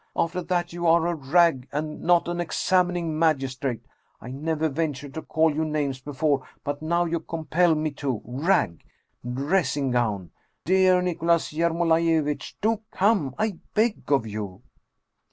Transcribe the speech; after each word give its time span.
After 0.15 0.41
that 0.41 0.73
you 0.73 0.87
are 0.87 1.05
a 1.05 1.13
rag, 1.13 1.67
and 1.71 2.01
not 2.01 2.27
an 2.27 2.41
examining 2.41 3.19
magistrate! 3.19 3.85
I 4.19 4.31
never 4.31 4.67
ventured 4.67 5.13
to 5.13 5.21
call 5.21 5.53
you 5.53 5.63
names 5.63 6.01
before, 6.01 6.41
but 6.63 6.81
now 6.81 7.05
you 7.05 7.19
compel 7.19 7.75
me 7.75 7.91
to. 8.01 8.19
Rag! 8.25 8.83
Dressing 9.31 9.91
gown! 9.91 10.31
Dear 10.65 11.03
Nicholas 11.03 11.53
Yermolaiyevitch, 11.53 12.55
do 12.61 12.81
come, 12.89 13.35
I 13.37 13.59
beg 13.75 14.11
of 14.11 14.25
you 14.25 14.63